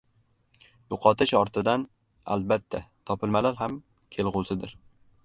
[0.93, 1.83] Yo‘qotish ortidan,
[2.37, 3.77] albatta, topilmalar ham
[4.17, 4.75] kelg‘usidur.